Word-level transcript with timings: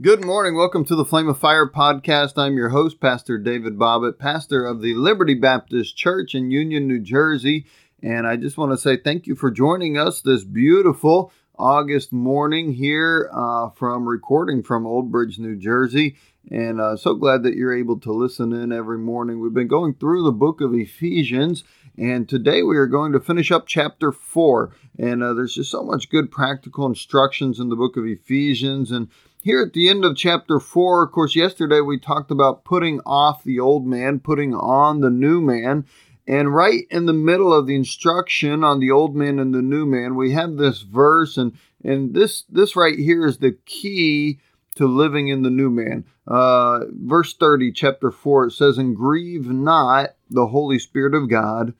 Good 0.00 0.24
morning. 0.24 0.54
Welcome 0.54 0.84
to 0.84 0.94
the 0.94 1.04
Flame 1.04 1.28
of 1.28 1.38
Fire 1.38 1.68
podcast. 1.68 2.34
I'm 2.36 2.56
your 2.56 2.68
host, 2.68 3.00
Pastor 3.00 3.36
David 3.36 3.78
Bobbitt, 3.78 4.16
pastor 4.16 4.64
of 4.64 4.80
the 4.80 4.94
Liberty 4.94 5.34
Baptist 5.34 5.96
Church 5.96 6.36
in 6.36 6.52
Union, 6.52 6.86
New 6.86 7.00
Jersey. 7.00 7.66
And 8.00 8.24
I 8.24 8.36
just 8.36 8.56
want 8.56 8.70
to 8.70 8.78
say 8.78 8.96
thank 8.96 9.26
you 9.26 9.34
for 9.34 9.50
joining 9.50 9.98
us 9.98 10.20
this 10.20 10.44
beautiful 10.44 11.32
August 11.58 12.12
morning 12.12 12.74
here 12.74 13.28
uh, 13.34 13.70
from 13.70 14.08
recording 14.08 14.62
from 14.62 14.86
Old 14.86 15.10
Bridge, 15.10 15.40
New 15.40 15.56
Jersey. 15.56 16.16
And 16.48 16.80
uh, 16.80 16.96
so 16.96 17.14
glad 17.14 17.42
that 17.42 17.56
you're 17.56 17.76
able 17.76 17.98
to 18.00 18.12
listen 18.12 18.52
in 18.52 18.70
every 18.70 18.98
morning. 18.98 19.40
We've 19.40 19.52
been 19.52 19.66
going 19.66 19.94
through 19.94 20.22
the 20.22 20.32
book 20.32 20.60
of 20.60 20.74
Ephesians, 20.74 21.64
and 21.96 22.28
today 22.28 22.62
we 22.62 22.76
are 22.76 22.86
going 22.86 23.12
to 23.12 23.20
finish 23.20 23.50
up 23.50 23.66
chapter 23.66 24.12
4. 24.12 24.72
And 24.98 25.24
uh, 25.24 25.34
there's 25.34 25.54
just 25.54 25.72
so 25.72 25.82
much 25.82 26.08
good 26.08 26.30
practical 26.30 26.86
instructions 26.86 27.58
in 27.58 27.68
the 27.68 27.76
book 27.76 27.96
of 27.96 28.06
Ephesians. 28.06 28.92
And 28.92 29.08
here 29.42 29.62
at 29.62 29.72
the 29.72 29.88
end 29.88 30.04
of 30.04 30.16
chapter 30.16 30.58
4, 30.58 31.04
of 31.04 31.12
course, 31.12 31.36
yesterday 31.36 31.80
we 31.80 31.98
talked 31.98 32.30
about 32.30 32.64
putting 32.64 33.00
off 33.06 33.44
the 33.44 33.60
old 33.60 33.86
man, 33.86 34.20
putting 34.20 34.54
on 34.54 35.00
the 35.00 35.10
new 35.10 35.40
man. 35.40 35.84
And 36.26 36.54
right 36.54 36.82
in 36.90 37.06
the 37.06 37.12
middle 37.12 37.54
of 37.54 37.66
the 37.66 37.74
instruction 37.74 38.62
on 38.62 38.80
the 38.80 38.90
old 38.90 39.16
man 39.16 39.38
and 39.38 39.54
the 39.54 39.62
new 39.62 39.86
man, 39.86 40.14
we 40.14 40.32
have 40.32 40.56
this 40.56 40.82
verse, 40.82 41.38
and 41.38 41.56
and 41.82 42.12
this 42.14 42.42
this 42.50 42.76
right 42.76 42.98
here 42.98 43.26
is 43.26 43.38
the 43.38 43.56
key 43.64 44.38
to 44.74 44.86
living 44.86 45.28
in 45.28 45.42
the 45.42 45.50
new 45.50 45.70
man. 45.70 46.04
Uh, 46.26 46.80
verse 46.90 47.34
30, 47.34 47.72
chapter 47.72 48.10
4, 48.10 48.46
it 48.46 48.52
says, 48.52 48.78
And 48.78 48.94
grieve 48.94 49.46
not 49.46 50.10
the 50.28 50.48
Holy 50.48 50.78
Spirit 50.78 51.14
of 51.14 51.30
God, 51.30 51.72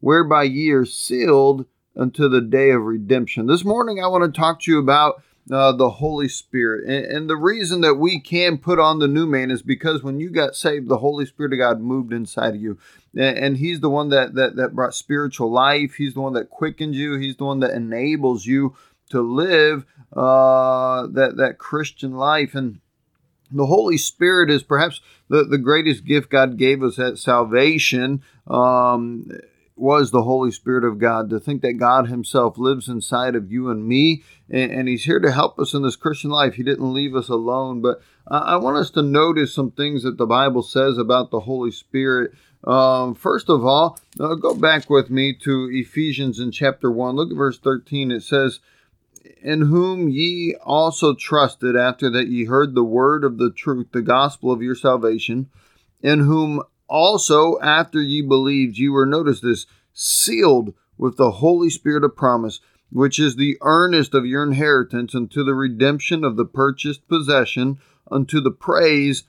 whereby 0.00 0.44
ye 0.44 0.70
are 0.70 0.86
sealed 0.86 1.66
unto 1.96 2.28
the 2.28 2.40
day 2.40 2.70
of 2.70 2.82
redemption. 2.82 3.46
This 3.46 3.64
morning 3.64 4.02
I 4.02 4.08
want 4.08 4.24
to 4.24 4.40
talk 4.40 4.60
to 4.62 4.70
you 4.70 4.78
about 4.78 5.22
uh, 5.50 5.72
the 5.72 5.90
Holy 5.90 6.28
Spirit. 6.28 6.84
And, 6.84 7.04
and, 7.04 7.30
the 7.30 7.36
reason 7.36 7.80
that 7.80 7.94
we 7.94 8.20
can 8.20 8.58
put 8.58 8.78
on 8.78 8.98
the 8.98 9.08
new 9.08 9.26
man 9.26 9.50
is 9.50 9.62
because 9.62 10.02
when 10.02 10.20
you 10.20 10.30
got 10.30 10.54
saved, 10.54 10.88
the 10.88 10.98
Holy 10.98 11.26
Spirit 11.26 11.52
of 11.52 11.58
God 11.58 11.80
moved 11.80 12.12
inside 12.12 12.54
of 12.54 12.60
you. 12.60 12.78
And, 13.14 13.38
and 13.38 13.56
He's 13.56 13.80
the 13.80 13.90
one 13.90 14.10
that, 14.10 14.34
that, 14.34 14.56
that 14.56 14.74
brought 14.74 14.94
spiritual 14.94 15.50
life, 15.50 15.94
He's 15.94 16.14
the 16.14 16.20
one 16.20 16.34
that 16.34 16.50
quickens 16.50 16.96
you, 16.96 17.16
He's 17.16 17.36
the 17.36 17.44
one 17.44 17.60
that 17.60 17.72
enables 17.72 18.46
you 18.46 18.76
to 19.10 19.20
live 19.20 19.84
uh, 20.12 21.06
that, 21.08 21.36
that 21.36 21.58
Christian 21.58 22.12
life. 22.12 22.54
And 22.54 22.80
the 23.50 23.66
Holy 23.66 23.98
Spirit 23.98 24.50
is 24.50 24.62
perhaps 24.62 25.00
the, 25.28 25.44
the 25.44 25.58
greatest 25.58 26.04
gift 26.04 26.30
God 26.30 26.56
gave 26.56 26.82
us 26.82 26.98
at 26.98 27.18
salvation. 27.18 28.22
Um, 28.46 29.30
was 29.80 30.10
the 30.10 30.22
Holy 30.22 30.50
Spirit 30.50 30.84
of 30.84 30.98
God, 30.98 31.30
to 31.30 31.40
think 31.40 31.62
that 31.62 31.74
God 31.74 32.08
Himself 32.08 32.58
lives 32.58 32.88
inside 32.88 33.34
of 33.34 33.50
you 33.50 33.70
and 33.70 33.86
me, 33.86 34.22
and, 34.48 34.70
and 34.70 34.88
He's 34.88 35.04
here 35.04 35.20
to 35.20 35.32
help 35.32 35.58
us 35.58 35.74
in 35.74 35.82
this 35.82 35.96
Christian 35.96 36.30
life. 36.30 36.54
He 36.54 36.62
didn't 36.62 36.92
leave 36.92 37.16
us 37.16 37.28
alone. 37.28 37.80
But 37.80 38.02
I 38.26 38.56
want 38.56 38.76
us 38.76 38.90
to 38.90 39.02
notice 39.02 39.54
some 39.54 39.70
things 39.70 40.02
that 40.02 40.16
the 40.18 40.26
Bible 40.26 40.62
says 40.62 40.98
about 40.98 41.30
the 41.30 41.40
Holy 41.40 41.70
Spirit. 41.70 42.32
Um, 42.62 43.14
first 43.14 43.48
of 43.48 43.64
all, 43.64 43.98
uh, 44.20 44.34
go 44.34 44.54
back 44.54 44.90
with 44.90 45.10
me 45.10 45.34
to 45.42 45.68
Ephesians 45.72 46.38
in 46.38 46.52
chapter 46.52 46.90
1. 46.90 47.16
Look 47.16 47.30
at 47.30 47.36
verse 47.36 47.58
13. 47.58 48.10
It 48.10 48.22
says, 48.22 48.60
In 49.40 49.62
whom 49.62 50.08
ye 50.08 50.54
also 50.62 51.14
trusted 51.14 51.74
after 51.74 52.10
that 52.10 52.28
ye 52.28 52.44
heard 52.44 52.74
the 52.74 52.84
word 52.84 53.24
of 53.24 53.38
the 53.38 53.50
truth, 53.50 53.88
the 53.92 54.02
gospel 54.02 54.52
of 54.52 54.62
your 54.62 54.74
salvation, 54.74 55.48
in 56.02 56.20
whom 56.20 56.62
also, 56.90 57.58
after 57.60 58.02
ye 58.02 58.20
believed, 58.20 58.76
ye 58.76 58.88
were, 58.88 59.06
notice 59.06 59.40
this, 59.40 59.66
sealed 59.94 60.74
with 60.98 61.16
the 61.16 61.30
Holy 61.30 61.70
Spirit 61.70 62.02
of 62.02 62.16
promise, 62.16 62.60
which 62.90 63.20
is 63.20 63.36
the 63.36 63.56
earnest 63.62 64.12
of 64.12 64.26
your 64.26 64.42
inheritance 64.42 65.14
unto 65.14 65.44
the 65.44 65.54
redemption 65.54 66.24
of 66.24 66.36
the 66.36 66.44
purchased 66.44 67.06
possession, 67.06 67.78
unto 68.10 68.40
the 68.40 68.50
praise 68.50 69.22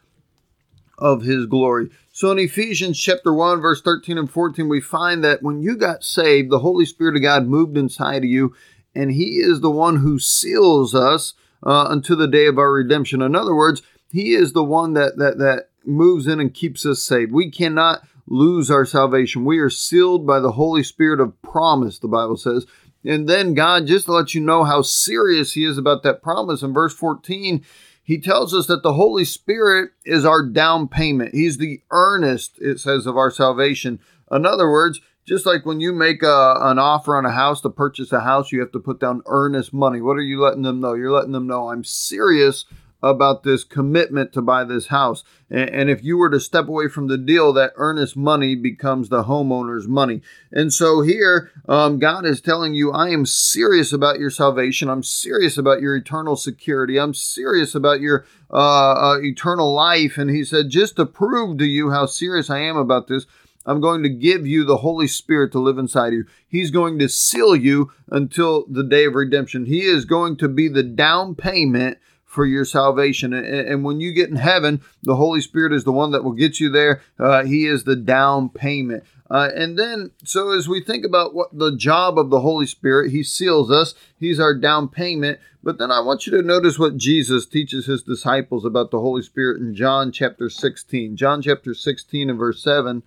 of 0.97 1.21
his 1.21 1.45
glory. 1.45 1.89
So 2.11 2.31
in 2.31 2.39
Ephesians 2.39 2.99
chapter 2.99 3.31
1, 3.31 3.61
verse 3.61 3.81
13 3.81 4.17
and 4.17 4.29
14, 4.29 4.67
we 4.67 4.81
find 4.81 5.23
that 5.23 5.43
when 5.43 5.61
you 5.61 5.77
got 5.77 6.03
saved, 6.03 6.49
the 6.49 6.59
Holy 6.59 6.85
Spirit 6.85 7.15
of 7.15 7.21
God 7.21 7.47
moved 7.47 7.77
inside 7.77 8.23
of 8.23 8.29
you, 8.29 8.55
and 8.95 9.11
he 9.11 9.37
is 9.37 9.61
the 9.61 9.71
one 9.71 9.97
who 9.97 10.17
seals 10.17 10.95
us 10.95 11.35
uh, 11.63 11.83
unto 11.83 12.15
the 12.15 12.27
day 12.27 12.47
of 12.47 12.57
our 12.57 12.73
redemption. 12.73 13.21
In 13.21 13.35
other 13.35 13.55
words, 13.55 13.83
he 14.11 14.33
is 14.33 14.53
the 14.53 14.63
one 14.63 14.93
that 14.93 15.17
that 15.17 15.37
that 15.37 15.69
moves 15.85 16.27
in 16.27 16.39
and 16.39 16.53
keeps 16.53 16.85
us 16.85 17.01
saved. 17.01 17.31
We 17.31 17.49
cannot 17.49 18.03
lose 18.27 18.71
our 18.71 18.85
salvation. 18.85 19.45
We 19.45 19.59
are 19.59 19.69
sealed 19.69 20.25
by 20.25 20.39
the 20.39 20.53
Holy 20.53 20.83
Spirit 20.83 21.19
of 21.19 21.39
promise, 21.41 21.99
the 21.99 22.07
Bible 22.07 22.37
says. 22.37 22.65
And 23.03 23.27
then 23.27 23.53
God, 23.53 23.87
just 23.87 24.05
to 24.05 24.13
let 24.13 24.33
you 24.33 24.41
know 24.41 24.63
how 24.63 24.81
serious 24.81 25.53
He 25.53 25.65
is 25.65 25.77
about 25.77 26.03
that 26.03 26.21
promise, 26.21 26.61
in 26.61 26.73
verse 26.73 26.93
14, 26.93 27.63
He 28.03 28.19
tells 28.19 28.53
us 28.53 28.67
that 28.67 28.83
the 28.83 28.93
Holy 28.93 29.25
Spirit 29.25 29.91
is 30.05 30.23
our 30.23 30.45
down 30.45 30.87
payment. 30.87 31.33
He's 31.33 31.57
the 31.57 31.81
earnest, 31.89 32.57
it 32.61 32.79
says, 32.79 33.05
of 33.05 33.17
our 33.17 33.31
salvation. 33.31 33.99
In 34.31 34.45
other 34.45 34.69
words, 34.69 35.01
just 35.25 35.45
like 35.45 35.65
when 35.65 35.79
you 35.79 35.93
make 35.93 36.23
a, 36.23 36.55
an 36.61 36.79
offer 36.79 37.15
on 37.15 37.25
a 37.25 37.31
house 37.31 37.61
to 37.61 37.69
purchase 37.69 38.11
a 38.11 38.21
house, 38.21 38.51
you 38.51 38.59
have 38.59 38.71
to 38.71 38.79
put 38.79 38.99
down 38.99 39.23
earnest 39.25 39.73
money. 39.73 40.01
What 40.01 40.17
are 40.17 40.21
you 40.21 40.41
letting 40.41 40.63
them 40.63 40.79
know? 40.79 40.93
You're 40.93 41.11
letting 41.11 41.31
them 41.31 41.47
know 41.47 41.69
I'm 41.69 41.83
serious 41.83 42.65
about 43.03 43.43
this 43.43 43.63
commitment 43.63 44.31
to 44.33 44.41
buy 44.41 44.63
this 44.63 44.87
house. 44.87 45.23
And, 45.49 45.89
if 45.89 46.03
you 46.03 46.17
were 46.17 46.29
to 46.29 46.39
step 46.39 46.67
away 46.67 46.87
from 46.87 47.07
the 47.07 47.17
deal, 47.17 47.51
that 47.53 47.73
earnest 47.75 48.15
money 48.15 48.55
becomes 48.55 49.09
the 49.09 49.23
homeowner's 49.23 49.87
money. 49.87 50.21
And 50.51 50.71
so 50.71 51.01
here, 51.01 51.51
um, 51.67 51.99
God 51.99 52.25
is 52.25 52.39
telling 52.39 52.73
you, 52.73 52.91
I 52.91 53.09
am 53.09 53.25
serious 53.25 53.91
about 53.91 54.19
your 54.19 54.29
salvation. 54.29 54.89
I'm 54.89 55.03
serious 55.03 55.57
about 55.57 55.81
your 55.81 55.95
eternal 55.95 56.37
security. 56.37 56.97
I'm 56.97 57.13
serious 57.13 57.75
about 57.75 57.99
your 57.99 58.25
uh, 58.49 58.93
uh, 58.93 59.19
eternal 59.21 59.73
life. 59.73 60.17
And 60.17 60.29
He 60.29 60.45
said, 60.45 60.69
just 60.69 60.95
to 60.95 61.05
prove 61.05 61.57
to 61.57 61.65
you 61.65 61.91
how 61.91 62.05
serious 62.05 62.49
I 62.49 62.59
am 62.59 62.77
about 62.77 63.07
this, 63.07 63.25
I'm 63.65 63.81
going 63.81 64.03
to 64.03 64.09
give 64.09 64.47
you 64.47 64.63
the 64.63 64.77
Holy 64.77 65.07
Spirit 65.07 65.51
to 65.51 65.59
live 65.59 65.77
inside 65.77 66.13
you. 66.13 66.25
He's 66.47 66.71
going 66.71 66.97
to 66.99 67.09
seal 67.09 67.55
you 67.55 67.91
until 68.09 68.65
the 68.67 68.83
day 68.83 69.05
of 69.05 69.15
redemption. 69.15 69.65
He 69.65 69.81
is 69.81 70.05
going 70.05 70.37
to 70.37 70.47
be 70.47 70.67
the 70.67 70.83
down 70.83 71.35
payment 71.35 71.97
for 72.31 72.45
your 72.45 72.63
salvation. 72.63 73.33
And, 73.33 73.45
and, 73.45 73.83
when 73.83 73.99
you 73.99 74.13
get 74.13 74.29
in 74.29 74.37
heaven, 74.37 74.81
the 75.03 75.17
Holy 75.17 75.41
Spirit 75.41 75.73
is 75.73 75.83
the 75.83 75.91
one 75.91 76.11
that 76.11 76.23
will 76.23 76.31
get 76.31 76.61
you 76.61 76.69
there. 76.69 77.01
Uh, 77.19 77.43
he 77.43 77.65
is 77.65 77.83
the 77.83 77.97
down 77.97 78.47
payment. 78.47 79.03
Uh, 79.29 79.49
and 79.53 79.77
then, 79.77 80.11
so 80.23 80.51
as 80.51 80.69
we 80.69 80.81
think 80.81 81.03
about 81.03 81.33
what 81.33 81.57
the 81.57 81.75
job 81.75 82.17
of 82.17 82.29
the 82.29 82.39
Holy 82.39 82.65
Spirit, 82.65 83.11
He 83.11 83.21
seals 83.21 83.69
us, 83.69 83.93
He's 84.17 84.39
our 84.39 84.53
down 84.53 84.87
payment. 84.87 85.39
But 85.61 85.77
then 85.77 85.91
I 85.91 85.99
want 85.99 86.25
you 86.25 86.31
to 86.33 86.41
notice 86.41 86.79
what 86.79 86.97
Jesus 86.97 87.45
teaches 87.45 87.85
His 87.85 88.01
disciples 88.01 88.63
about 88.63 88.91
the 88.91 88.99
Holy 88.99 89.21
Spirit 89.21 89.61
in 89.61 89.75
John 89.75 90.13
chapter 90.13 90.49
16. 90.49 91.17
John 91.17 91.41
chapter 91.41 91.73
16 91.73 92.29
and 92.29 92.39
verse 92.39 92.63
7, 92.63 93.03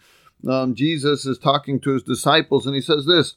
um, 0.48 0.74
Jesus 0.74 1.24
is 1.24 1.38
talking 1.38 1.80
to 1.80 1.92
His 1.92 2.02
disciples 2.02 2.66
and 2.66 2.74
He 2.74 2.82
says 2.82 3.06
this. 3.06 3.36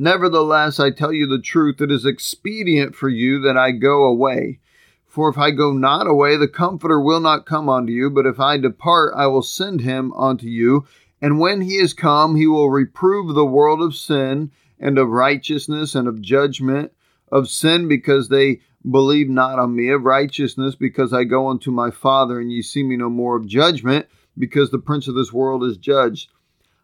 Nevertheless, 0.00 0.78
I 0.78 0.92
tell 0.92 1.12
you 1.12 1.26
the 1.26 1.40
truth, 1.40 1.80
it 1.80 1.90
is 1.90 2.06
expedient 2.06 2.94
for 2.94 3.08
you 3.08 3.40
that 3.40 3.56
I 3.56 3.72
go 3.72 4.04
away. 4.04 4.60
For 5.08 5.28
if 5.28 5.36
I 5.36 5.50
go 5.50 5.72
not 5.72 6.06
away, 6.06 6.36
the 6.36 6.46
Comforter 6.46 7.00
will 7.00 7.18
not 7.18 7.46
come 7.46 7.68
unto 7.68 7.92
you, 7.92 8.08
but 8.08 8.24
if 8.24 8.38
I 8.38 8.58
depart, 8.58 9.12
I 9.16 9.26
will 9.26 9.42
send 9.42 9.80
him 9.80 10.12
unto 10.12 10.46
you. 10.46 10.86
And 11.20 11.40
when 11.40 11.62
he 11.62 11.78
is 11.78 11.94
come, 11.94 12.36
he 12.36 12.46
will 12.46 12.70
reprove 12.70 13.34
the 13.34 13.44
world 13.44 13.82
of 13.82 13.96
sin, 13.96 14.52
and 14.78 14.98
of 14.98 15.08
righteousness, 15.08 15.96
and 15.96 16.06
of 16.06 16.22
judgment, 16.22 16.92
of 17.32 17.48
sin 17.48 17.88
because 17.88 18.28
they 18.28 18.60
believe 18.88 19.28
not 19.28 19.58
on 19.58 19.74
me, 19.74 19.90
of 19.90 20.04
righteousness 20.04 20.76
because 20.76 21.12
I 21.12 21.24
go 21.24 21.48
unto 21.48 21.72
my 21.72 21.90
Father, 21.90 22.38
and 22.38 22.52
ye 22.52 22.62
see 22.62 22.84
me 22.84 22.96
no 22.96 23.10
more, 23.10 23.36
of 23.36 23.48
judgment 23.48 24.06
because 24.38 24.70
the 24.70 24.78
prince 24.78 25.08
of 25.08 25.16
this 25.16 25.32
world 25.32 25.64
is 25.64 25.76
judged. 25.76 26.30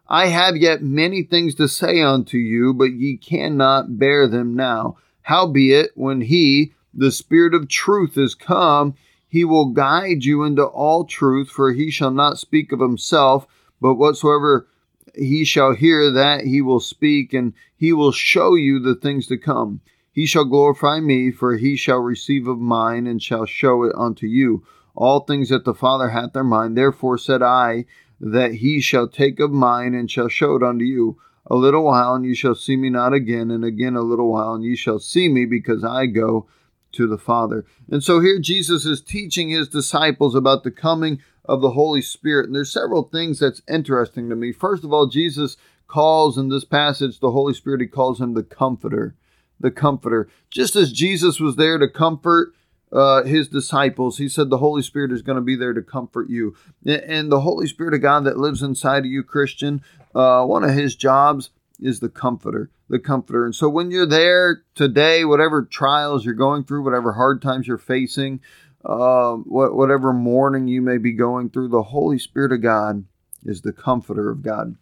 I 0.07 0.27
have 0.27 0.55
yet 0.55 0.83
many 0.83 1.23
things 1.23 1.55
to 1.55 1.67
say 1.67 2.01
unto 2.01 2.37
you, 2.37 2.73
but 2.73 2.93
ye 2.93 3.17
cannot 3.17 3.97
bear 3.97 4.27
them 4.27 4.55
now. 4.55 4.97
Howbeit, 5.23 5.91
when 5.95 6.21
he, 6.21 6.73
the 6.93 7.11
Spirit 7.11 7.55
of 7.55 7.67
truth, 7.67 8.17
is 8.17 8.35
come, 8.35 8.93
he 9.27 9.43
will 9.43 9.65
guide 9.65 10.23
you 10.23 10.43
into 10.43 10.63
all 10.63 11.05
truth, 11.05 11.49
for 11.49 11.73
he 11.73 11.89
shall 11.89 12.11
not 12.11 12.37
speak 12.37 12.71
of 12.71 12.79
himself, 12.79 13.47
but 13.81 13.95
whatsoever 13.95 14.67
he 15.15 15.43
shall 15.43 15.73
hear, 15.73 16.11
that 16.11 16.45
he 16.45 16.61
will 16.61 16.79
speak, 16.79 17.33
and 17.33 17.53
he 17.75 17.91
will 17.91 18.11
show 18.11 18.53
you 18.55 18.79
the 18.79 18.95
things 18.95 19.25
to 19.27 19.37
come. 19.37 19.81
He 20.11 20.25
shall 20.25 20.45
glorify 20.45 20.99
me, 20.99 21.31
for 21.31 21.57
he 21.57 21.75
shall 21.75 21.99
receive 21.99 22.47
of 22.47 22.59
mine, 22.59 23.07
and 23.07 23.21
shall 23.21 23.45
show 23.45 23.83
it 23.83 23.93
unto 23.97 24.27
you. 24.27 24.63
All 24.93 25.21
things 25.21 25.49
that 25.49 25.65
the 25.65 25.73
Father 25.73 26.09
hath 26.09 26.35
are 26.37 26.43
mine. 26.43 26.75
Therefore 26.75 27.17
said 27.17 27.41
I, 27.41 27.85
that 28.19 28.55
he 28.55 28.81
shall 28.81 29.07
take 29.07 29.39
of 29.39 29.51
mine 29.51 29.93
and 29.93 30.09
shall 30.09 30.29
show 30.29 30.55
it 30.55 30.63
unto 30.63 30.85
you. 30.85 31.19
A 31.47 31.55
little 31.55 31.83
while, 31.83 32.15
and 32.15 32.25
ye 32.25 32.33
shall 32.33 32.55
see 32.55 32.75
me 32.75 32.89
not 32.89 33.13
again, 33.13 33.51
and 33.51 33.63
again 33.63 33.95
a 33.95 34.01
little 34.01 34.31
while, 34.31 34.55
and 34.55 34.63
ye 34.63 34.75
shall 34.75 34.97
see 34.97 35.29
me, 35.29 35.45
because 35.45 35.83
I 35.83 36.07
go 36.07 36.47
to 36.93 37.07
the 37.07 37.19
Father. 37.19 37.65
And 37.91 38.03
so 38.03 38.19
here 38.19 38.39
Jesus 38.39 38.83
is 38.85 39.01
teaching 39.01 39.49
his 39.49 39.69
disciples 39.69 40.33
about 40.33 40.63
the 40.63 40.71
coming 40.71 41.21
of 41.43 41.61
the 41.61 41.71
Holy 41.71 42.01
Spirit. 42.01 42.47
And 42.47 42.55
there's 42.55 42.71
several 42.71 43.03
things 43.03 43.39
that's 43.39 43.61
interesting 43.69 44.29
to 44.29 44.35
me. 44.35 44.51
First 44.51 44.83
of 44.83 44.91
all, 44.91 45.05
Jesus 45.05 45.57
calls 45.87 46.37
in 46.37 46.49
this 46.49 46.65
passage 46.65 47.19
the 47.19 47.31
Holy 47.31 47.53
Spirit, 47.53 47.81
he 47.81 47.87
calls 47.87 48.19
him 48.19 48.33
the 48.33 48.43
Comforter. 48.43 49.15
The 49.59 49.71
Comforter. 49.71 50.27
Just 50.49 50.75
as 50.75 50.91
Jesus 50.91 51.39
was 51.39 51.55
there 51.57 51.77
to 51.77 51.87
comfort 51.87 52.53
uh, 52.91 53.23
his 53.23 53.47
disciples. 53.47 54.17
He 54.17 54.29
said 54.29 54.49
the 54.49 54.57
Holy 54.57 54.81
Spirit 54.81 55.11
is 55.11 55.21
going 55.21 55.37
to 55.37 55.41
be 55.41 55.55
there 55.55 55.73
to 55.73 55.81
comfort 55.81 56.29
you. 56.29 56.55
And 56.85 57.31
the 57.31 57.41
Holy 57.41 57.67
Spirit 57.67 57.93
of 57.93 58.01
God 58.01 58.23
that 58.25 58.37
lives 58.37 58.61
inside 58.61 58.99
of 58.99 59.11
you, 59.11 59.23
Christian, 59.23 59.81
uh, 60.13 60.45
one 60.45 60.63
of 60.63 60.71
his 60.71 60.95
jobs 60.95 61.49
is 61.79 61.99
the 61.99 62.09
comforter, 62.09 62.69
the 62.89 62.99
comforter. 62.99 63.45
And 63.45 63.55
so 63.55 63.67
when 63.67 63.91
you're 63.91 64.05
there 64.05 64.63
today, 64.75 65.25
whatever 65.25 65.63
trials 65.63 66.23
you're 66.23 66.33
going 66.33 66.63
through, 66.63 66.83
whatever 66.83 67.13
hard 67.13 67.41
times 67.41 67.67
you're 67.67 67.77
facing, 67.77 68.39
uh, 68.85 69.33
whatever 69.33 70.13
mourning 70.13 70.67
you 70.67 70.81
may 70.81 70.97
be 70.97 71.11
going 71.11 71.49
through, 71.49 71.69
the 71.69 71.83
Holy 71.83 72.19
Spirit 72.19 72.51
of 72.51 72.61
God 72.61 73.05
is 73.43 73.61
the 73.61 73.73
comforter 73.73 74.29
of 74.29 74.41
God. 74.41 74.75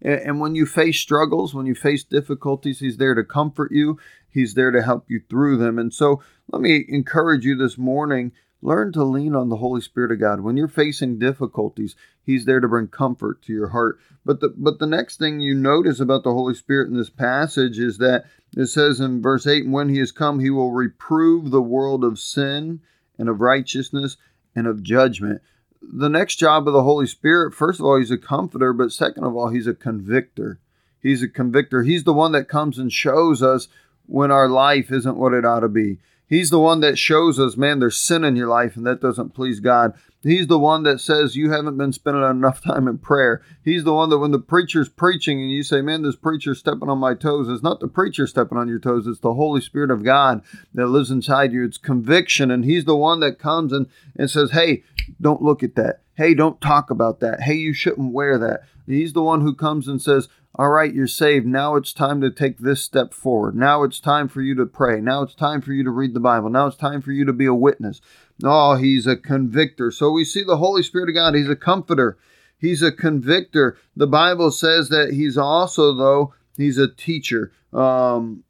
And 0.00 0.40
when 0.40 0.54
you 0.54 0.64
face 0.64 1.00
struggles, 1.00 1.54
when 1.54 1.66
you 1.66 1.74
face 1.74 2.04
difficulties, 2.04 2.80
He's 2.80 2.98
there 2.98 3.14
to 3.14 3.24
comfort 3.24 3.72
you. 3.72 3.98
He's 4.30 4.54
there 4.54 4.70
to 4.70 4.82
help 4.82 5.06
you 5.08 5.20
through 5.28 5.56
them. 5.56 5.78
And 5.78 5.92
so 5.92 6.22
let 6.52 6.62
me 6.62 6.84
encourage 6.88 7.44
you 7.44 7.56
this 7.56 7.76
morning 7.76 8.32
learn 8.60 8.92
to 8.92 9.04
lean 9.04 9.34
on 9.34 9.48
the 9.48 9.56
Holy 9.56 9.80
Spirit 9.80 10.12
of 10.12 10.20
God. 10.20 10.40
When 10.40 10.56
you're 10.56 10.68
facing 10.68 11.18
difficulties, 11.18 11.94
He's 12.22 12.44
there 12.44 12.60
to 12.60 12.68
bring 12.68 12.88
comfort 12.88 13.42
to 13.42 13.52
your 13.52 13.68
heart. 13.68 13.98
But 14.24 14.40
the, 14.40 14.52
but 14.56 14.78
the 14.78 14.86
next 14.86 15.18
thing 15.18 15.40
you 15.40 15.54
notice 15.54 16.00
about 16.00 16.24
the 16.24 16.32
Holy 16.32 16.54
Spirit 16.54 16.88
in 16.88 16.96
this 16.96 17.10
passage 17.10 17.78
is 17.78 17.98
that 17.98 18.26
it 18.56 18.66
says 18.66 19.00
in 19.00 19.22
verse 19.22 19.46
8, 19.46 19.64
And 19.64 19.72
when 19.72 19.88
He 19.88 19.98
has 19.98 20.12
come, 20.12 20.40
He 20.40 20.50
will 20.50 20.72
reprove 20.72 21.50
the 21.50 21.62
world 21.62 22.04
of 22.04 22.18
sin 22.18 22.80
and 23.18 23.28
of 23.28 23.40
righteousness 23.40 24.16
and 24.54 24.66
of 24.66 24.82
judgment 24.82 25.40
the 25.80 26.08
next 26.08 26.36
job 26.36 26.66
of 26.66 26.74
the 26.74 26.82
Holy 26.82 27.06
Spirit, 27.06 27.54
first 27.54 27.80
of 27.80 27.86
all, 27.86 27.98
he's 27.98 28.10
a 28.10 28.18
comforter, 28.18 28.72
but 28.72 28.92
second 28.92 29.24
of 29.24 29.36
all, 29.36 29.48
he's 29.48 29.66
a 29.66 29.74
convictor. 29.74 30.58
He's 31.00 31.22
a 31.22 31.28
convictor. 31.28 31.82
He's 31.82 32.04
the 32.04 32.12
one 32.12 32.32
that 32.32 32.48
comes 32.48 32.78
and 32.78 32.92
shows 32.92 33.42
us 33.42 33.68
when 34.06 34.30
our 34.30 34.48
life 34.48 34.90
isn't 34.90 35.16
what 35.16 35.34
it 35.34 35.44
ought 35.44 35.60
to 35.60 35.68
be. 35.68 35.98
He's 36.28 36.50
the 36.50 36.60
one 36.60 36.80
that 36.80 36.98
shows 36.98 37.38
us, 37.38 37.56
man, 37.56 37.78
there's 37.78 37.98
sin 37.98 38.22
in 38.22 38.36
your 38.36 38.48
life 38.48 38.76
and 38.76 38.86
that 38.86 39.00
doesn't 39.00 39.34
please 39.34 39.60
God. 39.60 39.94
He's 40.22 40.48
the 40.48 40.58
one 40.58 40.82
that 40.82 41.00
says 41.00 41.36
you 41.36 41.52
haven't 41.52 41.78
been 41.78 41.92
spending 41.92 42.22
enough 42.24 42.62
time 42.62 42.88
in 42.88 42.98
prayer. 42.98 43.40
He's 43.64 43.84
the 43.84 43.94
one 43.94 44.10
that 44.10 44.18
when 44.18 44.32
the 44.32 44.38
preacher's 44.38 44.88
preaching 44.88 45.40
and 45.40 45.50
you 45.50 45.62
say, 45.62 45.80
man, 45.80 46.02
this 46.02 46.16
preacher's 46.16 46.58
stepping 46.58 46.88
on 46.88 46.98
my 46.98 47.14
toes, 47.14 47.48
it's 47.48 47.62
not 47.62 47.80
the 47.80 47.88
preacher 47.88 48.26
stepping 48.26 48.58
on 48.58 48.68
your 48.68 48.80
toes, 48.80 49.06
it's 49.06 49.20
the 49.20 49.34
Holy 49.34 49.60
Spirit 49.60 49.90
of 49.90 50.04
God 50.04 50.42
that 50.74 50.88
lives 50.88 51.10
inside 51.10 51.52
you. 51.52 51.64
It's 51.64 51.78
conviction. 51.78 52.50
And 52.50 52.64
he's 52.64 52.84
the 52.84 52.96
one 52.96 53.20
that 53.20 53.38
comes 53.38 53.72
and, 53.72 53.86
and 54.16 54.28
says, 54.28 54.50
hey, 54.50 54.82
don't 55.20 55.42
look 55.42 55.62
at 55.62 55.76
that. 55.76 56.02
Hey, 56.14 56.34
don't 56.34 56.60
talk 56.60 56.90
about 56.90 57.20
that. 57.20 57.42
Hey, 57.42 57.54
you 57.54 57.72
shouldn't 57.72 58.12
wear 58.12 58.38
that. 58.38 58.62
He's 58.86 59.12
the 59.12 59.22
one 59.22 59.42
who 59.42 59.54
comes 59.54 59.86
and 59.86 60.02
says, 60.02 60.28
all 60.58 60.70
right, 60.70 60.92
you're 60.92 61.06
saved. 61.06 61.46
Now 61.46 61.76
it's 61.76 61.92
time 61.92 62.20
to 62.20 62.32
take 62.32 62.58
this 62.58 62.82
step 62.82 63.14
forward. 63.14 63.54
Now 63.54 63.84
it's 63.84 64.00
time 64.00 64.26
for 64.26 64.42
you 64.42 64.56
to 64.56 64.66
pray. 64.66 65.00
Now 65.00 65.22
it's 65.22 65.34
time 65.34 65.60
for 65.60 65.72
you 65.72 65.84
to 65.84 65.90
read 65.90 66.14
the 66.14 66.20
Bible. 66.20 66.50
Now 66.50 66.66
it's 66.66 66.76
time 66.76 67.00
for 67.00 67.12
you 67.12 67.24
to 67.26 67.32
be 67.32 67.46
a 67.46 67.54
witness. 67.54 68.00
Oh, 68.42 68.74
he's 68.74 69.06
a 69.06 69.16
convictor. 69.16 69.92
So 69.92 70.10
we 70.10 70.24
see 70.24 70.42
the 70.42 70.56
Holy 70.56 70.82
Spirit 70.82 71.10
of 71.10 71.14
God. 71.14 71.36
He's 71.36 71.48
a 71.48 71.54
comforter. 71.54 72.18
He's 72.58 72.82
a 72.82 72.90
convictor. 72.90 73.78
The 73.94 74.08
Bible 74.08 74.50
says 74.50 74.88
that 74.88 75.12
he's 75.12 75.38
also, 75.38 75.94
though, 75.94 76.34
he's 76.56 76.76
a 76.76 76.88
teacher. 76.88 77.52
Um, 77.72 78.42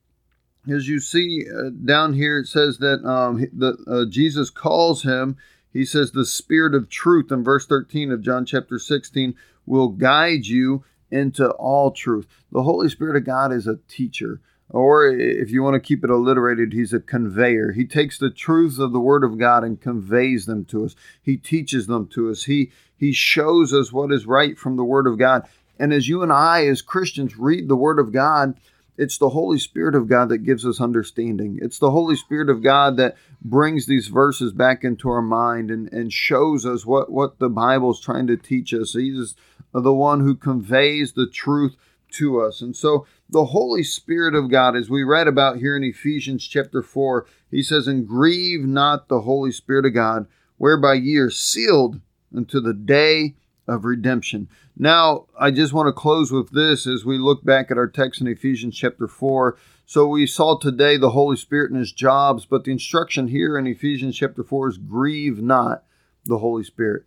as 0.66 0.88
you 0.88 1.00
see 1.00 1.44
uh, 1.46 1.70
down 1.84 2.14
here, 2.14 2.38
it 2.38 2.46
says 2.46 2.78
that 2.78 3.06
um, 3.06 3.46
the, 3.52 3.76
uh, 3.86 4.10
Jesus 4.10 4.48
calls 4.48 5.02
him, 5.02 5.36
he 5.74 5.84
says, 5.84 6.12
the 6.12 6.24
Spirit 6.24 6.74
of 6.74 6.88
truth 6.88 7.30
in 7.30 7.44
verse 7.44 7.66
13 7.66 8.10
of 8.10 8.22
John 8.22 8.46
chapter 8.46 8.78
16 8.78 9.34
will 9.66 9.88
guide 9.88 10.46
you 10.46 10.84
into 11.10 11.50
all 11.52 11.90
truth. 11.90 12.26
The 12.52 12.62
Holy 12.62 12.88
Spirit 12.88 13.16
of 13.16 13.24
God 13.24 13.52
is 13.52 13.66
a 13.66 13.78
teacher. 13.88 14.40
Or 14.70 15.06
if 15.06 15.50
you 15.50 15.62
want 15.62 15.74
to 15.74 15.80
keep 15.80 16.04
it 16.04 16.10
alliterated, 16.10 16.74
he's 16.74 16.92
a 16.92 17.00
conveyor. 17.00 17.72
He 17.72 17.86
takes 17.86 18.18
the 18.18 18.30
truths 18.30 18.78
of 18.78 18.92
the 18.92 19.00
Word 19.00 19.24
of 19.24 19.38
God 19.38 19.64
and 19.64 19.80
conveys 19.80 20.44
them 20.44 20.66
to 20.66 20.84
us. 20.84 20.94
He 21.22 21.38
teaches 21.38 21.86
them 21.86 22.06
to 22.08 22.30
us. 22.30 22.44
He 22.44 22.70
he 22.96 23.12
shows 23.12 23.72
us 23.72 23.92
what 23.92 24.12
is 24.12 24.26
right 24.26 24.58
from 24.58 24.76
the 24.76 24.84
Word 24.84 25.06
of 25.06 25.18
God. 25.18 25.48
And 25.78 25.92
as 25.92 26.08
you 26.08 26.22
and 26.22 26.32
I, 26.32 26.66
as 26.66 26.82
Christians, 26.82 27.38
read 27.38 27.68
the 27.68 27.76
Word 27.76 27.98
of 27.98 28.12
God, 28.12 28.58
it's 28.98 29.16
the 29.16 29.28
Holy 29.28 29.60
Spirit 29.60 29.94
of 29.94 30.08
God 30.08 30.28
that 30.30 30.38
gives 30.38 30.66
us 30.66 30.80
understanding. 30.80 31.60
It's 31.62 31.78
the 31.78 31.92
Holy 31.92 32.16
Spirit 32.16 32.50
of 32.50 32.64
God 32.64 32.96
that 32.96 33.16
brings 33.40 33.86
these 33.86 34.08
verses 34.08 34.52
back 34.52 34.82
into 34.82 35.08
our 35.08 35.22
mind 35.22 35.70
and, 35.70 35.90
and 35.92 36.12
shows 36.12 36.66
us 36.66 36.84
what, 36.84 37.10
what 37.10 37.38
the 37.38 37.48
Bible 37.48 37.92
is 37.92 38.00
trying 38.00 38.26
to 38.26 38.36
teach 38.36 38.74
us. 38.74 38.94
He's 38.94 39.36
the 39.72 39.94
one 39.94 40.20
who 40.20 40.34
conveys 40.34 41.12
the 41.12 41.28
truth 41.28 41.76
to 42.10 42.40
us. 42.40 42.60
And 42.60 42.74
so 42.74 43.06
the 43.28 43.46
Holy 43.46 43.82
Spirit 43.82 44.34
of 44.34 44.50
God, 44.50 44.76
as 44.76 44.88
we 44.88 45.02
read 45.02 45.28
about 45.28 45.58
here 45.58 45.76
in 45.76 45.84
Ephesians 45.84 46.46
chapter 46.46 46.82
4, 46.82 47.26
he 47.50 47.62
says, 47.62 47.86
And 47.86 48.06
grieve 48.06 48.64
not 48.64 49.08
the 49.08 49.22
Holy 49.22 49.52
Spirit 49.52 49.86
of 49.86 49.94
God, 49.94 50.26
whereby 50.56 50.94
ye 50.94 51.18
are 51.18 51.30
sealed 51.30 52.00
unto 52.34 52.60
the 52.60 52.74
day 52.74 53.34
of 53.66 53.84
redemption. 53.84 54.48
Now, 54.76 55.26
I 55.38 55.50
just 55.50 55.72
want 55.72 55.88
to 55.88 55.92
close 55.92 56.32
with 56.32 56.50
this 56.52 56.86
as 56.86 57.04
we 57.04 57.18
look 57.18 57.44
back 57.44 57.70
at 57.70 57.76
our 57.76 57.88
text 57.88 58.20
in 58.20 58.26
Ephesians 58.26 58.76
chapter 58.76 59.06
4. 59.06 59.58
So 59.84 60.06
we 60.06 60.26
saw 60.26 60.58
today 60.58 60.96
the 60.96 61.10
Holy 61.10 61.36
Spirit 61.36 61.70
and 61.70 61.78
his 61.78 61.92
jobs, 61.92 62.46
but 62.46 62.64
the 62.64 62.72
instruction 62.72 63.28
here 63.28 63.58
in 63.58 63.66
Ephesians 63.66 64.16
chapter 64.16 64.42
4 64.42 64.70
is 64.70 64.78
grieve 64.78 65.42
not 65.42 65.84
the 66.24 66.38
Holy 66.38 66.64
Spirit. 66.64 67.04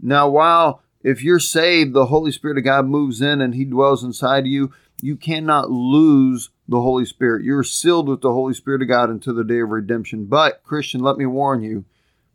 Now, 0.00 0.28
while 0.28 0.82
if 1.04 1.22
you're 1.22 1.38
saved, 1.38 1.92
the 1.92 2.06
Holy 2.06 2.32
Spirit 2.32 2.56
of 2.56 2.64
God 2.64 2.86
moves 2.86 3.20
in 3.20 3.42
and 3.42 3.54
He 3.54 3.66
dwells 3.66 4.02
inside 4.02 4.46
you. 4.46 4.72
You 5.02 5.16
cannot 5.16 5.70
lose 5.70 6.48
the 6.66 6.80
Holy 6.80 7.04
Spirit. 7.04 7.44
You're 7.44 7.62
sealed 7.62 8.08
with 8.08 8.22
the 8.22 8.32
Holy 8.32 8.54
Spirit 8.54 8.80
of 8.80 8.88
God 8.88 9.10
until 9.10 9.34
the 9.34 9.44
day 9.44 9.60
of 9.60 9.68
redemption. 9.68 10.24
But, 10.24 10.64
Christian, 10.64 11.02
let 11.02 11.18
me 11.18 11.26
warn 11.26 11.62
you, 11.62 11.84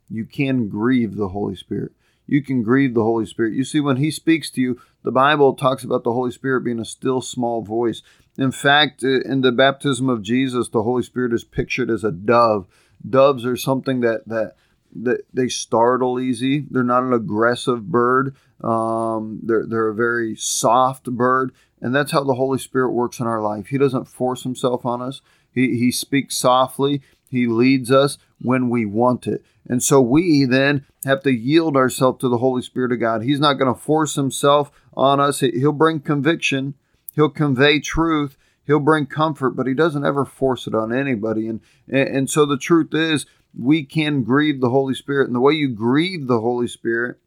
you 0.07 0.23
can 0.23 0.69
grieve 0.69 1.15
the 1.15 1.29
Holy 1.29 1.55
Spirit. 1.55 1.93
You 2.27 2.43
can 2.43 2.61
grieve 2.61 2.93
the 2.93 3.03
Holy 3.03 3.25
Spirit. 3.25 3.55
You 3.55 3.63
see, 3.63 3.79
when 3.79 3.97
He 3.97 4.11
speaks 4.11 4.51
to 4.51 4.61
you, 4.61 4.79
the 5.03 5.11
Bible 5.11 5.55
talks 5.55 5.83
about 5.83 6.03
the 6.03 6.13
Holy 6.13 6.31
Spirit 6.31 6.63
being 6.63 6.79
a 6.79 6.85
still 6.85 7.21
small 7.21 7.63
voice. 7.63 8.03
In 8.37 8.51
fact, 8.51 9.03
uh, 9.03 9.21
in 9.21 9.41
the 9.41 9.51
baptism 9.51 10.09
of 10.09 10.21
Jesus, 10.21 10.69
the 10.69 10.83
Holy 10.83 11.01
Spirit 11.01 11.33
is 11.33 11.43
pictured 11.43 11.89
as 11.89 12.03
a 12.03 12.11
dove. 12.11 12.67
Doves 13.07 13.45
are 13.45 13.57
something 13.57 14.01
that 14.01 14.27
that 14.27 14.53
they 14.93 15.47
startle 15.47 16.19
easy. 16.19 16.65
They're 16.69 16.83
not 16.83 17.03
an 17.03 17.13
aggressive 17.13 17.89
bird. 17.89 18.35
Um, 18.63 19.39
they're, 19.43 19.65
they're 19.65 19.89
a 19.89 19.95
very 19.95 20.35
soft 20.35 21.05
bird. 21.05 21.53
And 21.81 21.95
that's 21.95 22.11
how 22.11 22.23
the 22.23 22.35
Holy 22.35 22.59
Spirit 22.59 22.91
works 22.91 23.19
in 23.19 23.27
our 23.27 23.41
life. 23.41 23.67
He 23.67 23.77
doesn't 23.77 24.05
force 24.05 24.43
himself 24.43 24.85
on 24.85 25.01
us, 25.01 25.21
He, 25.53 25.77
he 25.77 25.91
speaks 25.91 26.37
softly. 26.37 27.01
He 27.29 27.45
leads 27.45 27.91
us 27.91 28.17
when 28.41 28.69
we 28.69 28.85
want 28.85 29.27
it. 29.27 29.45
And 29.67 29.83
so 29.83 30.01
we 30.01 30.45
then 30.45 30.85
have 31.05 31.21
to 31.23 31.31
yield 31.31 31.75
ourselves 31.75 32.19
to 32.21 32.29
the 32.29 32.39
Holy 32.39 32.63
Spirit 32.63 32.91
of 32.91 32.99
God. 32.99 33.21
He's 33.21 33.39
not 33.39 33.53
going 33.53 33.71
to 33.71 33.79
force 33.79 34.15
himself 34.15 34.71
on 34.95 35.19
us. 35.19 35.41
He'll 35.41 35.71
bring 35.71 35.99
conviction, 35.99 36.73
he'll 37.13 37.29
convey 37.29 37.79
truth, 37.79 38.35
he'll 38.65 38.79
bring 38.79 39.05
comfort, 39.05 39.51
but 39.51 39.67
he 39.67 39.75
doesn't 39.75 40.05
ever 40.05 40.25
force 40.25 40.65
it 40.65 40.73
on 40.73 40.91
anybody. 40.91 41.47
And 41.47 41.61
and 41.87 42.29
so 42.29 42.45
the 42.45 42.57
truth 42.57 42.93
is 42.93 43.25
we 43.57 43.83
can 43.83 44.23
grieve 44.23 44.61
the 44.61 44.69
Holy 44.69 44.93
Spirit. 44.93 45.27
And 45.27 45.35
the 45.35 45.39
way 45.39 45.53
you 45.53 45.69
grieve 45.69 46.27
the 46.27 46.41
Holy 46.41 46.67
Spirit 46.67 47.17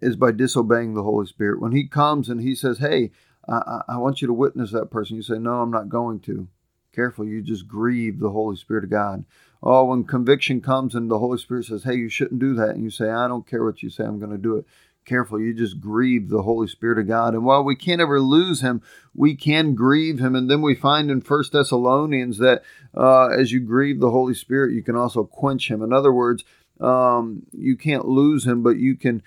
is 0.00 0.16
by 0.16 0.32
disobeying 0.32 0.94
the 0.94 1.02
Holy 1.02 1.26
Spirit. 1.26 1.60
When 1.60 1.72
He 1.72 1.86
comes 1.86 2.28
and 2.28 2.40
He 2.40 2.54
says, 2.54 2.78
Hey, 2.78 3.10
I, 3.48 3.82
I 3.88 3.98
want 3.98 4.20
you 4.20 4.26
to 4.28 4.34
witness 4.34 4.72
that 4.72 4.90
person, 4.90 5.16
you 5.16 5.22
say, 5.22 5.38
No, 5.38 5.60
I'm 5.60 5.70
not 5.70 5.88
going 5.88 6.20
to. 6.20 6.48
Careful, 6.92 7.26
you 7.26 7.42
just 7.42 7.68
grieve 7.68 8.20
the 8.20 8.30
Holy 8.30 8.56
Spirit 8.56 8.84
of 8.84 8.90
God. 8.90 9.24
Oh, 9.62 9.86
when 9.86 10.04
conviction 10.04 10.60
comes 10.60 10.94
and 10.94 11.10
the 11.10 11.18
Holy 11.18 11.38
Spirit 11.38 11.66
says, 11.66 11.84
Hey, 11.84 11.96
you 11.96 12.08
shouldn't 12.08 12.40
do 12.40 12.54
that, 12.54 12.70
and 12.70 12.82
you 12.82 12.90
say, 12.90 13.10
I 13.10 13.28
don't 13.28 13.46
care 13.46 13.64
what 13.64 13.82
you 13.82 13.90
say, 13.90 14.04
I'm 14.04 14.18
going 14.18 14.30
to 14.30 14.38
do 14.38 14.56
it 14.56 14.66
careful. 15.06 15.40
You 15.40 15.54
just 15.54 15.80
grieve 15.80 16.28
the 16.28 16.42
Holy 16.42 16.66
Spirit 16.66 16.98
of 16.98 17.08
God. 17.08 17.32
And 17.34 17.44
while 17.44 17.64
we 17.64 17.76
can't 17.76 18.00
ever 18.00 18.20
lose 18.20 18.60
him, 18.60 18.82
we 19.14 19.34
can 19.34 19.74
grieve 19.74 20.18
him. 20.18 20.34
And 20.34 20.50
then 20.50 20.60
we 20.60 20.74
find 20.74 21.10
in 21.10 21.22
First 21.22 21.52
Thessalonians 21.52 22.38
that 22.38 22.62
uh, 22.94 23.28
as 23.28 23.52
you 23.52 23.60
grieve 23.60 24.00
the 24.00 24.10
Holy 24.10 24.34
Spirit, 24.34 24.74
you 24.74 24.82
can 24.82 24.96
also 24.96 25.24
quench 25.24 25.70
him. 25.70 25.82
In 25.82 25.92
other 25.92 26.12
words, 26.12 26.44
um, 26.80 27.44
you 27.52 27.76
can't 27.76 28.06
lose 28.06 28.46
him, 28.46 28.62
but 28.62 28.76
you 28.76 28.96
can 28.96 29.22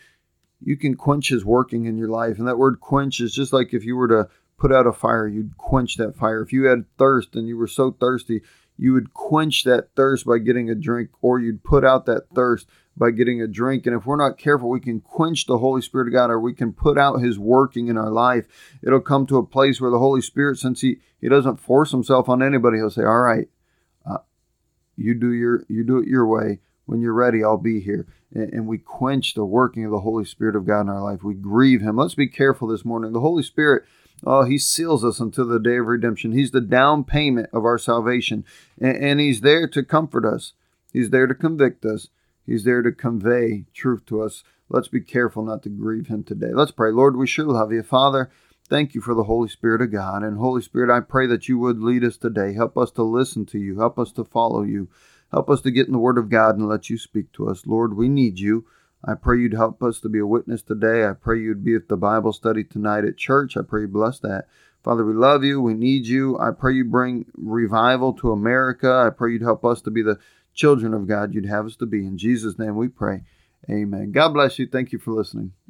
you 0.61 0.75
can 0.75 0.95
quench 0.95 1.29
his 1.29 1.45
working 1.45 1.85
in 1.85 1.97
your 1.97 2.09
life. 2.09 2.37
And 2.37 2.47
that 2.47 2.57
word 2.57 2.79
quench 2.81 3.21
is 3.21 3.33
just 3.33 3.53
like 3.53 3.73
if 3.73 3.85
you 3.85 3.95
were 3.95 4.09
to 4.09 4.29
put 4.57 4.73
out 4.73 4.85
a 4.85 4.91
fire, 4.91 5.27
you'd 5.27 5.57
quench 5.57 5.95
that 5.95 6.15
fire. 6.15 6.41
If 6.41 6.51
you 6.51 6.65
had 6.65 6.85
thirst 6.97 7.35
and 7.35 7.47
you 7.47 7.57
were 7.57 7.67
so 7.67 7.91
thirsty, 7.91 8.41
you 8.77 8.93
would 8.93 9.13
quench 9.13 9.63
that 9.63 9.89
thirst 9.95 10.25
by 10.25 10.37
getting 10.37 10.69
a 10.69 10.75
drink, 10.75 11.09
or 11.21 11.39
you'd 11.39 11.63
put 11.63 11.83
out 11.83 12.05
that 12.05 12.29
thirst 12.33 12.67
by 12.99 13.11
getting 13.11 13.41
a 13.41 13.47
drink. 13.47 13.85
And 13.85 13.95
if 13.95 14.05
we're 14.05 14.17
not 14.17 14.37
careful, 14.37 14.69
we 14.69 14.79
can 14.79 14.99
quench 14.99 15.45
the 15.45 15.57
Holy 15.57 15.81
Spirit 15.81 16.09
of 16.09 16.13
God 16.13 16.29
or 16.29 16.39
we 16.39 16.53
can 16.53 16.73
put 16.73 16.97
out 16.97 17.21
His 17.21 17.39
working 17.39 17.87
in 17.87 17.97
our 17.97 18.11
life. 18.11 18.45
It'll 18.83 18.99
come 18.99 19.25
to 19.27 19.37
a 19.37 19.45
place 19.45 19.79
where 19.79 19.89
the 19.89 19.99
Holy 19.99 20.21
Spirit, 20.21 20.57
since 20.57 20.81
He, 20.81 20.97
he 21.19 21.29
doesn't 21.29 21.57
force 21.57 21.91
Himself 21.91 22.29
on 22.29 22.43
anybody, 22.43 22.77
He'll 22.77 22.91
say, 22.91 23.03
All 23.03 23.21
right, 23.21 23.47
uh, 24.05 24.19
you 24.97 25.15
do 25.15 25.31
your 25.31 25.63
you 25.69 25.83
do 25.83 25.97
it 25.97 26.07
your 26.07 26.27
way. 26.27 26.59
When 26.85 27.01
you're 27.01 27.13
ready, 27.13 27.43
I'll 27.43 27.57
be 27.57 27.79
here. 27.79 28.07
And, 28.33 28.51
and 28.51 28.67
we 28.67 28.77
quench 28.79 29.33
the 29.33 29.45
working 29.45 29.85
of 29.85 29.91
the 29.91 30.01
Holy 30.01 30.25
Spirit 30.25 30.55
of 30.55 30.65
God 30.65 30.81
in 30.81 30.89
our 30.89 31.01
life. 31.01 31.23
We 31.23 31.35
grieve 31.35 31.81
Him. 31.81 31.95
Let's 31.95 32.15
be 32.15 32.27
careful 32.27 32.67
this 32.67 32.83
morning. 32.83 33.13
The 33.13 33.21
Holy 33.21 33.43
Spirit 33.43 33.85
Oh, 34.25 34.43
he 34.43 34.57
seals 34.57 35.05
us 35.05 35.19
until 35.19 35.47
the 35.47 35.59
day 35.59 35.77
of 35.77 35.85
redemption. 35.85 36.33
He's 36.33 36.51
the 36.51 36.61
down 36.61 37.03
payment 37.03 37.49
of 37.53 37.63
our 37.63 37.77
salvation, 37.77 38.43
and, 38.79 38.97
and, 38.97 39.19
he's 39.19 39.41
there 39.41 39.67
to 39.69 39.83
comfort 39.83 40.25
us. 40.25 40.53
He's 40.91 41.09
there 41.09 41.27
to 41.27 41.33
convict 41.33 41.85
us. 41.85 42.09
He's 42.49 42.63
there 42.63 42.81
to 42.81 42.91
convey 42.91 43.65
truth 43.75 44.07
to 44.07 44.23
us. 44.23 44.43
Let's 44.69 44.87
be 44.87 45.01
careful 45.01 45.43
not 45.43 45.61
to 45.63 45.69
grieve 45.69 46.07
him 46.07 46.23
today. 46.23 46.49
Let's 46.51 46.71
pray. 46.71 46.91
Lord, 46.91 47.15
we 47.15 47.27
sure 47.27 47.45
love 47.45 47.71
you. 47.71 47.83
Father, 47.83 48.31
thank 48.67 48.95
you 48.95 49.01
for 49.01 49.13
the 49.13 49.25
Holy 49.25 49.49
Spirit 49.49 49.83
of 49.83 49.91
God. 49.91 50.23
And 50.23 50.37
Holy 50.37 50.63
Spirit, 50.63 50.91
I 50.91 51.01
pray 51.01 51.27
that 51.27 51.47
you 51.47 51.59
would 51.59 51.79
lead 51.79 52.03
us 52.03 52.17
today. 52.17 52.53
Help 52.53 52.75
us 52.75 52.89
to 52.93 53.03
listen 53.03 53.45
to 53.47 53.59
you. 53.59 53.77
Help 53.77 53.99
us 53.99 54.11
to 54.13 54.23
follow 54.23 54.63
you. 54.63 54.89
Help 55.31 55.47
us 55.49 55.61
to 55.61 55.69
get 55.69 55.85
in 55.85 55.93
the 55.93 55.99
Word 55.99 56.17
of 56.17 56.29
God 56.29 56.57
and 56.57 56.67
let 56.67 56.89
you 56.89 56.97
speak 56.97 57.31
to 57.33 57.47
us. 57.49 57.67
Lord, 57.67 57.95
we 57.95 58.09
need 58.09 58.39
you. 58.39 58.65
I 59.05 59.13
pray 59.13 59.39
you'd 59.39 59.53
help 59.53 59.83
us 59.83 59.99
to 59.99 60.09
be 60.09 60.19
a 60.19 60.25
witness 60.25 60.63
today. 60.63 61.05
I 61.05 61.13
pray 61.13 61.39
you'd 61.39 61.63
be 61.63 61.75
at 61.75 61.87
the 61.87 61.97
Bible 61.97 62.33
study 62.33 62.63
tonight 62.63 63.05
at 63.05 63.15
church. 63.15 63.57
I 63.57 63.61
pray 63.61 63.81
you 63.81 63.87
bless 63.87 64.17
that. 64.19 64.47
Father, 64.83 65.05
we 65.05 65.13
love 65.13 65.43
you. 65.43 65.61
We 65.61 65.73
need 65.75 66.07
you. 66.07 66.39
I 66.39 66.51
pray 66.51 66.73
you 66.73 66.85
bring 66.85 67.25
revival 67.35 68.13
to 68.13 68.31
America. 68.31 68.91
I 68.91 69.11
pray 69.11 69.33
you'd 69.33 69.41
help 69.41 69.63
us 69.63 69.81
to 69.83 69.91
be 69.91 70.01
the 70.01 70.17
children 70.59 70.93
of 70.93 71.07
God 71.07 71.33
you'd 71.33 71.45
have 71.45 71.65
us 71.65 71.77
to 71.77 71.85
be. 71.85 72.05
In 72.05 72.17
Jesus' 72.17 72.59
name 72.59 72.75
we 72.75 72.89
pray. 72.89 73.21
Amen. 73.69 74.11
God 74.11 74.33
bless 74.33 74.59
you. 74.59 74.67
Thank 74.67 74.91
you 74.91 74.99
for 74.99 75.11
listening. 75.11 75.53